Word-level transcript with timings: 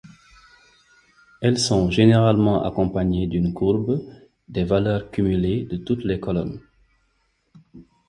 Elles 1.41 1.59
sont 1.59 1.91
généralement 1.91 2.65
accompagnées 2.65 3.27
d'une 3.27 3.53
courbe 3.53 4.01
des 4.47 4.63
valeurs 4.63 5.11
cumulées 5.11 5.65
de 5.65 5.77
toutes 5.77 6.05
les 6.05 6.19
colonnes. 6.19 6.59